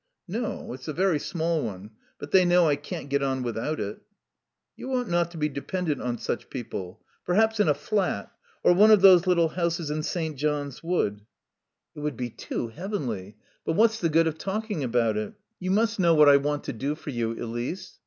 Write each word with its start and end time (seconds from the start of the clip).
"No. 0.27 0.73
It's 0.73 0.87
a 0.87 0.93
very 0.93 1.19
small 1.19 1.61
one. 1.63 1.91
But 2.17 2.31
they 2.31 2.43
know 2.43 2.67
I 2.67 2.75
can't 2.75 3.07
get 3.07 3.21
on 3.21 3.43
without 3.43 3.79
it." 3.79 4.01
"You 4.75 4.91
ought 4.95 5.07
not 5.07 5.29
to 5.29 5.37
be 5.37 5.47
dependent 5.47 6.01
on 6.01 6.17
such 6.17 6.49
people.... 6.49 7.03
Perhaps 7.23 7.59
in 7.59 7.67
a 7.67 7.75
flat 7.75 8.31
or 8.63 8.73
one 8.73 8.89
of 8.89 9.01
those 9.01 9.27
little 9.27 9.49
houses 9.49 9.91
in 9.91 10.01
St. 10.01 10.35
John's 10.39 10.81
Wood" 10.81 11.21
"It 11.95 11.99
would 11.99 12.17
be 12.17 12.31
too 12.31 12.69
heavenly. 12.69 13.35
But 13.63 13.73
what's 13.73 13.99
the 13.99 14.09
good 14.09 14.25
of 14.25 14.39
talking 14.39 14.83
about 14.83 15.17
it?" 15.17 15.35
"You 15.59 15.69
must 15.69 15.99
know 15.99 16.15
what 16.15 16.27
I 16.29 16.37
want 16.37 16.63
to 16.63 16.73
do 16.73 16.95
for 16.95 17.11
you, 17.11 17.33
Elise. 17.33 17.99